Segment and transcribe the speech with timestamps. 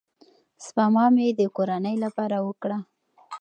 [0.65, 2.77] سپما مې د کورنۍ لپاره وکړه.